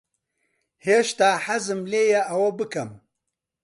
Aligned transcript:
هێشتا 0.85 1.31
حەزم 1.45 1.81
لێیە 1.91 2.21
ئەوە 2.29 2.49
بکەم. 2.59 2.89